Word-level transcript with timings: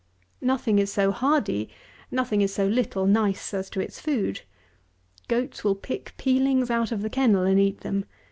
Nothing 0.41 0.79
is 0.79 0.91
so 0.91 1.11
hardy; 1.11 1.69
nothing 2.09 2.41
is 2.41 2.51
so 2.51 2.65
little 2.65 3.05
nice 3.05 3.53
as 3.53 3.69
to 3.69 3.79
its 3.79 3.99
food. 3.99 4.41
Goats 5.27 5.63
will 5.63 5.75
pick 5.75 6.17
peelings 6.17 6.71
out 6.71 6.91
of 6.91 7.03
the 7.03 7.07
kennel 7.11 7.43
and 7.43 7.59
eat 7.59 7.81
them. 7.81 8.05